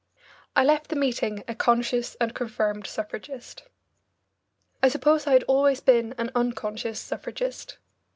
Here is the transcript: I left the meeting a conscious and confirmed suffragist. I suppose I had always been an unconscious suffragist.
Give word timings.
I 0.55 0.63
left 0.63 0.87
the 0.87 0.95
meeting 0.95 1.43
a 1.47 1.53
conscious 1.53 2.15
and 2.15 2.33
confirmed 2.33 2.87
suffragist. 2.87 3.61
I 4.81 4.89
suppose 4.89 5.27
I 5.27 5.33
had 5.33 5.43
always 5.43 5.79
been 5.79 6.15
an 6.17 6.31
unconscious 6.33 6.99
suffragist. 6.99 7.77